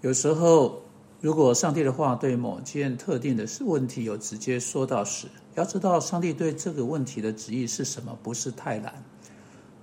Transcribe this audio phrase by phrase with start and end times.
[0.00, 0.80] 有时候，
[1.20, 9.02] 如果上帝的话对某件特定的问题有直接说到时，要知道上帝对这个问题的旨意是什么，不是太难。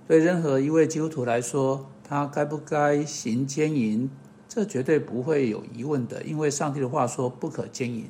[0.08, 4.08] 对任何一位基督徒来说，他该不该行奸淫，
[4.48, 8.06] 这绝对不会有疑问的，因为上帝的话说不可奸淫。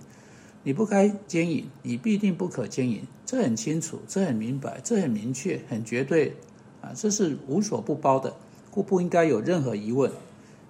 [0.63, 6.37] 你不该奸淫，你必定不可奸淫，这很清楚，这很明白，这很明确，很绝对
[6.83, 8.33] 啊，这是无所不包的，
[8.71, 10.13] 故不应该有任何疑问。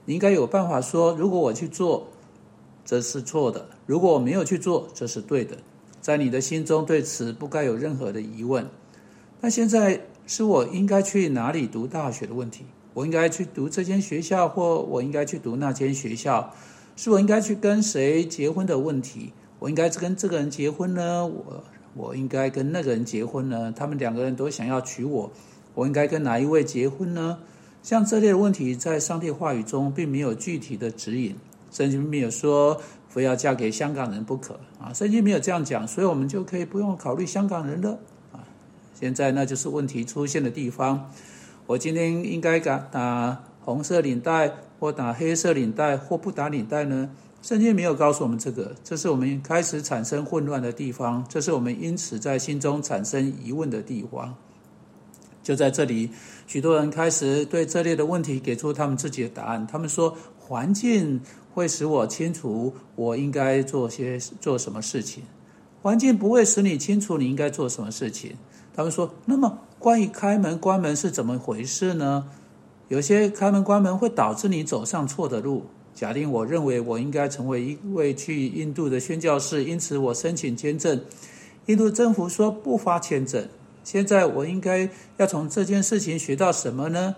[0.06, 2.08] 你应该有办法说，如果我去做，
[2.84, 5.58] 这是错的；如果我没有去做，这是对的。
[6.00, 8.66] 在你的心中对此不该有任何的疑问。
[9.40, 12.64] 那现在是我应该去哪里读大学的问题？
[12.94, 16.54] 我应该去读这间学校，或我应该去读那间学校？
[16.94, 19.32] 是我应该去跟谁结婚的问题？
[19.58, 21.26] 我应该跟这个人结婚呢？
[21.26, 23.72] 我我应该跟那个人结婚呢？
[23.76, 25.30] 他们两个人都想要娶我，
[25.74, 27.38] 我应该跟哪一位结婚呢？
[27.86, 31.36] 像这类的问题，在上帝话语中并没有具体的指引，
[31.70, 37.96] 圣经没有说非要嫁给香港人不可啊，圣经没有这样讲，所以我们就可以不用考虑香港人了
[38.32, 38.42] 啊。
[38.92, 41.12] 现在那就是问题出现的地方。
[41.68, 44.50] 我今天应该打打红色领带，
[44.80, 47.10] 或打黑色领带，或不打领带呢？
[47.40, 54.34] 圣经没有告诉我们这个，这是我们开始产生混乱的地方，这是我们因此在心中产生疑问的地方。
[55.46, 56.10] 就在这里，
[56.48, 59.64] 许多人开始对这类的问题给出他们自己的答案。
[59.64, 61.20] 他们说，环境
[61.54, 65.22] 会使我清楚我应该做些做什么事情，
[65.82, 68.34] 环境不会使你清楚你应该做什么事情。
[68.74, 72.26] 他们说，那么关于开门关门是怎么回事呢？
[72.88, 75.62] 有些开门关门会导致你走上错的路。
[75.94, 81.00] 假定我认为我应该成为一位去印度的宣教士，因此我申请签证。
[81.66, 83.48] 印度政府说不发签证。
[83.86, 87.14] 现在我应该要从这件事情学到什么呢？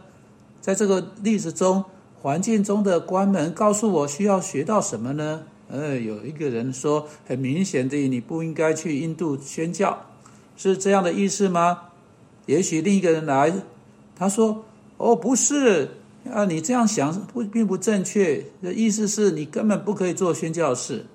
[0.60, 1.82] 在这个例子中，
[2.20, 5.44] 环境中的关门告诉我需要学到什么呢？
[5.70, 9.98] 呃，有一个人说，很明显的，你不应该去印度宣教，
[10.58, 11.84] 是这样的意思吗？
[12.44, 13.50] 也许另一个人来，
[14.14, 14.66] 他说，
[14.98, 15.88] 哦，不是
[16.30, 21.06] 啊，你这样想不并不正确，的意思是你根本不可以做宣教士。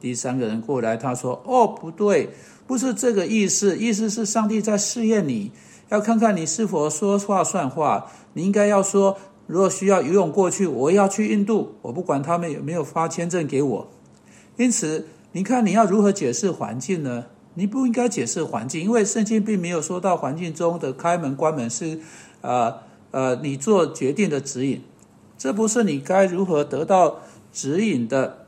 [0.00, 2.28] 第三个人过来，他说，哦，不对。
[2.68, 5.50] 不是这个意思，意思是上帝在试验你，
[5.88, 8.12] 要看看你是否说话算话。
[8.34, 13.88] 你应该要说，如果需要游泳过去，我要去印度，我不管他们有没有发签证给我。
[14.58, 17.24] 因此，你看你要如何解释环境呢？
[17.54, 21.98] 你不应该解释环境，因为圣经并没有说到环境中的开门关门是，
[22.42, 22.74] 呃
[23.10, 24.82] 呃，你做决定的指引。
[25.38, 27.20] 这不是你该如何得到
[27.50, 28.44] 指引的，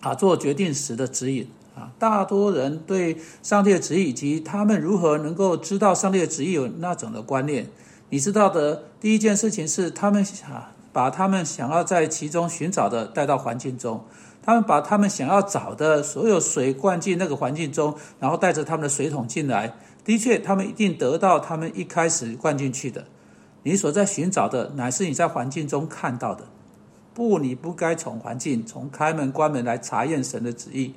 [0.00, 1.48] 啊，做决定时的指引。
[1.74, 7.68] 啊，大多人对上帝的旨意以及他们如何能够知道上帝的旨意有那种的观念。
[8.10, 14.04] 你知道的第一件事情是，他们啊把他们想要在其中寻找的带到环境中，
[14.40, 19.74] 他们把他们想要找的所有水灌进那个环境中，然后带着他们的水桶进来。
[20.04, 23.04] 的确，他们一定得到他们一开始灌进去的。
[23.64, 26.44] 你所在寻找的乃是你在环境中看到的。
[27.14, 30.94] 不，你不该从环境、从开门关门来查验神的旨意。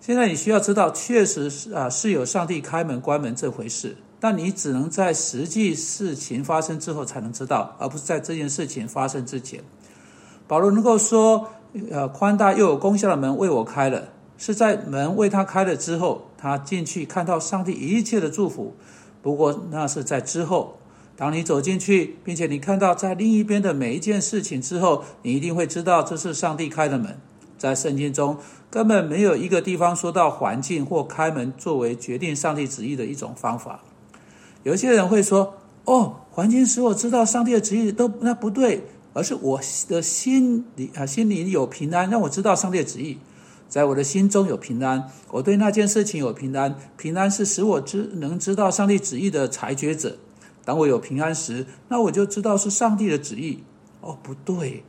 [0.00, 9.60] 现在你需要知道，确实是啊，是有上帝开门关门这回事，但你只能在实际事情发生之后才能知道，而不是在这件事情发生之前。
[10.46, 11.48] 保罗能够说，
[11.90, 18.74] 呃，宽大又有功效的门为我开了，是在门为他开了之后，他进去看到上帝一切的祝福。
[19.20, 20.78] 不过那是在之后，
[21.16, 27.18] 当你走进去，并且你看到在另一边的每一件事情之后，你一定会知道这是上帝开的门。
[27.58, 28.38] 在圣经中。
[28.70, 33.80] 根本没有一个地方说到环境或开门作为决定上帝旨意的一种方法。
[34.62, 35.54] 有些人会说
[35.86, 39.58] ：“哦，环境使我知道上帝的旨意都那不对，而是我
[39.88, 43.16] 的心里啊心里有平安，让我知道上帝的旨意，
[43.70, 46.76] 在我的心中有平安，我对那件事情有平安。
[46.98, 50.18] 平安是使我知能知道上帝旨意的裁决者。
[50.66, 53.62] 当我有平安时，那我就知道是上帝的旨意。
[54.02, 54.84] 哦，不对。”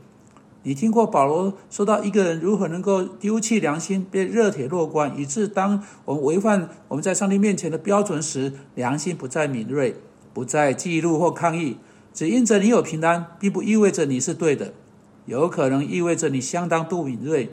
[0.62, 9.96] 你听过保罗说到一个人如何能够丢弃良心，变热铁弱冠，以致当我们违反我们在上帝面前的标准时，良心不再敏锐，
[10.34, 11.78] 不再记录或抗议。
[12.12, 14.74] 只因着你有平安，并不意味着你是对的，
[15.24, 17.48] 有可能意味着你相当不敏锐。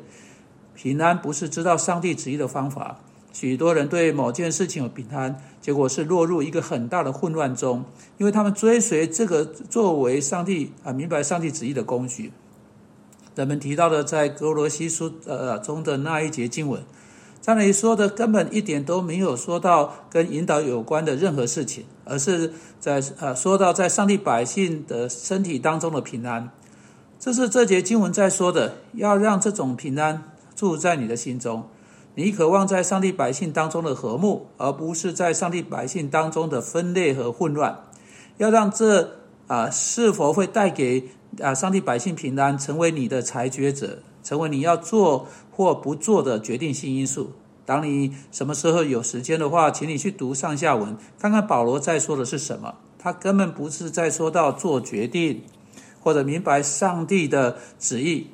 [0.76, 3.00] 平安不是知道上帝旨意的方法。
[3.32, 7.86] 许多人对某件事情有平安，结果是落入一个很大的混乱中，
[8.18, 12.34] 因为他们追随这个作为上帝啊明白上帝旨意的工具。
[13.38, 16.82] 人们提到的在格罗西书呃中的那一节经文，
[17.40, 26.50] 在那里说的根本一点都没有说到跟引导有关的任何事情，而是在呃说到在上帝百姓的身体当中的平安。
[27.20, 31.68] 这是这节经文在说的，要让这种平安住在你的心中。
[32.16, 37.84] 你渴望在上帝百姓当中的和睦，而不是在上帝百姓当中的分裂和混乱。
[38.38, 39.12] 要让这
[39.46, 41.10] 啊是否会带给
[41.42, 47.32] 啊上帝百姓平安，成为你的裁决者，成为你要做或不做的决定性因素。
[47.66, 52.76] 当你什么时候有时间的话，请你去读上下文，看看保罗在说的是什么。
[52.98, 55.44] 他根本不是在说到做决定，
[56.00, 58.28] 或者明白上帝的旨意。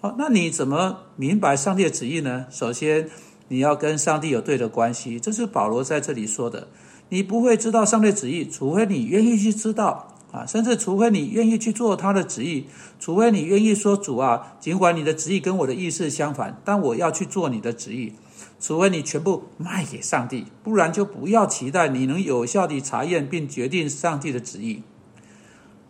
[0.00, 2.46] 好，那你怎么明白上帝的旨意呢？
[2.50, 3.10] 首先，
[3.48, 6.68] 你要跟上帝有对的关系，这是保罗在这里说的。
[7.08, 12.66] 你不会知道上帝旨意，除非你愿意去知道啊，甚至除非你愿意去做他的旨意，
[12.98, 18.12] 除非你愿意说主啊，尽管你的旨意跟我的意思相反，但我要去做你的旨意。
[18.58, 24.82] 除非你全部卖给上帝，不然就不要期待你能有效地查验并决定上帝的旨意。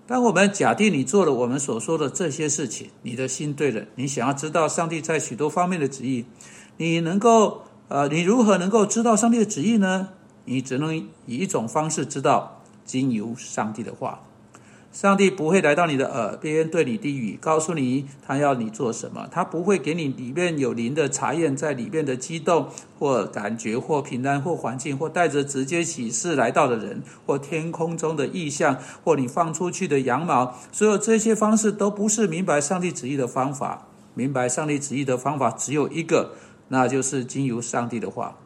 [0.06, 6.24] 当我们假定你做了我们所说的这些事情，你的心对了，你想要知道上帝在许多方面的旨意，
[6.78, 10.08] 你能够呃，你如何能够知道上帝的旨意呢？
[10.44, 14.20] 你只能以一种方式知道，经由上帝的话。
[14.92, 19.28] 上帝不会来到你的耳边对你低语，告诉你他要你做什么。
[19.30, 30.56] 他不会给你里面有灵的查验，在里面的激动或感觉或平安或环境或带着直接启示来到的人或天空中的意象或你放出去的羊毛。
[30.72, 33.86] 所有这些方式都不是明白上帝旨意的方法。
[34.14, 36.32] 明白上帝旨意的方法只有一个，
[36.66, 38.36] 那就是经由上帝的话。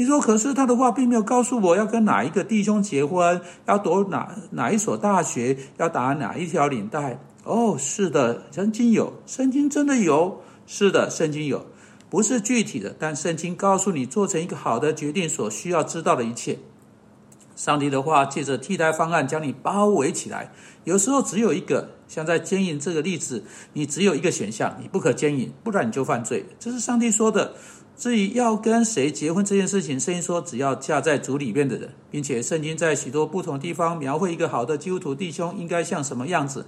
[0.00, 7.20] 你说，可是他的话并没有告诉我要跟哪一个弟兄结婚，要读哪哪一所大学，要打哪一条领带。
[7.44, 11.66] 哦，是的，圣经有，圣经真的有，是的，圣经有，
[12.08, 16.58] 不是具体的，但圣经告诉你做成一个好的决定所需要知道的一切。
[17.54, 20.50] 上帝的话借着替代方案将你包围起来，
[20.84, 23.44] 有时候只有一个，像在奸淫这个例子，
[23.74, 26.46] 你只有一个选项，你不可奸淫，不然你就犯罪。
[26.58, 27.52] 这是上帝说的。
[28.00, 36.64] 至于要跟谁结婚这件事情，圣经说只要嫁在主里面的人，并且圣经在许多不同地方描绘一个好的基督徒弟兄应该像什么样子。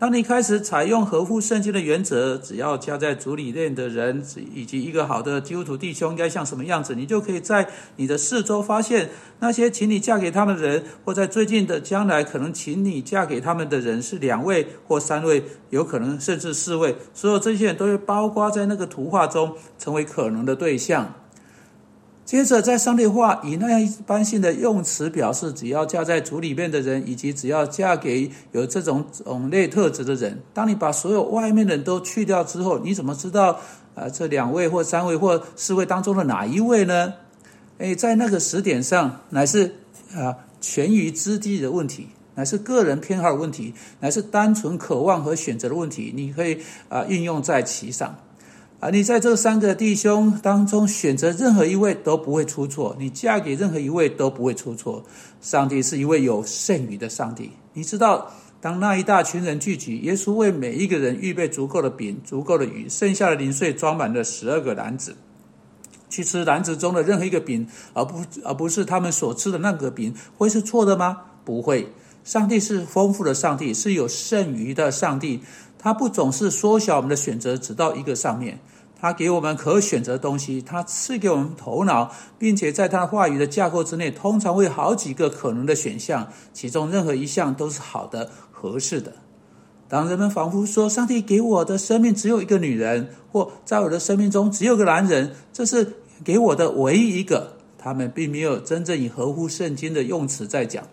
[0.00, 4.24] 当你开始采用合乎圣经的原则，只要加在主里面的人，
[4.54, 9.10] 以及一个好的基督徒弟兄应该像什么样子，你就可以在你的四周发现
[9.40, 21.12] 那些请你嫁给他们的人，或在最近的将来可能请你嫁给他们的人是两位或三位，有可能甚至四位，所有这些人都会包括在那个图画中，成为可能的对象。
[22.28, 30.38] 接着，在上帝话以那样一般性的用词表示，只要嫁在主里面的人，以及只要嫁给有这种种类特质的人。
[30.52, 33.58] 当你把所有外面的人都去掉之后，你怎么知道
[33.94, 37.14] 啊这两位或三位或四位当中的哪一位呢？
[37.78, 39.76] 哎，在那个时点上，乃是
[40.14, 46.12] 啊权宜之计的问题，乃是个人偏好的问题，乃是单纯渴望和选择的问题。
[46.14, 46.58] 你可以
[46.90, 48.14] 啊运用在其上。
[48.80, 55.04] 啊，你在这三个弟兄当中选择任何一位都不会出错，你嫁给任何一位都不会出错。
[55.40, 57.50] 上帝是一位有剩余的上帝。
[57.72, 65.16] 你知道，当那一大群人聚集，耶稣为每一个人预备足够的饼、足够的鱼，剩下的零碎装满了十二个篮子，
[66.08, 71.22] 去吃篮子中的任何一个饼，而不而不是他们所吃的那个饼，会是错的吗？
[71.44, 71.88] 不会。
[72.24, 75.40] 上帝是丰富的上帝，是有剩余的上帝。
[75.78, 78.58] 他不总是缩小我们的选择，只到一个上面。
[79.00, 89.12] 他给我们可选择的东西，他赐给我们头脑，并且在他话语的架构之内，通常会有好几个可能的选项，其中任何一项都是好的、合适的。
[89.88, 100.84] 当人们仿佛说：“上帝给我的生命只有一个女人，或在我的生命中只有个男人，这是给我的唯一一个。”他们并没有真正以合乎圣经的用词在讲。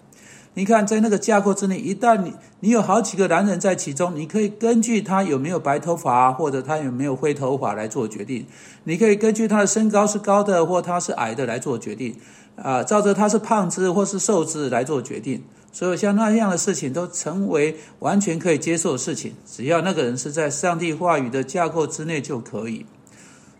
[0.55, 8.45] 你看，在那个架构之内，一旦你你有好几个男人在其中，你可以根据他有没有白头发，或者他有没有灰头发来做决定。
[8.85, 12.15] 你可以根据他的身高是高的或他是矮的来做决定。
[12.55, 15.43] 啊，照着他是胖子或是瘦子来做决定。
[15.73, 22.85] 所有像那样的事情都成为完全可以接受的事情，只要那个人是在上帝话语的架构之内就可以。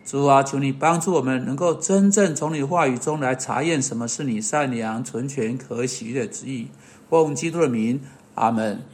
[0.06, 6.68] 主啊，求你帮助我们，能够真正从你话语中来查验什么是你善良、纯全、可喜的旨意。
[7.10, 8.00] 奉基督的名，
[8.36, 8.84] 阿门。